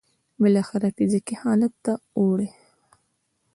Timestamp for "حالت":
1.41-1.73